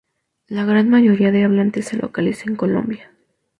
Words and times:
La 0.47 0.65
gran 0.65 0.89
mayoría 0.89 1.31
de 1.31 1.43
hablantes 1.43 1.85
se 1.89 1.95
localiza 1.97 2.49
en 2.49 2.55
Colombia. 2.55 3.11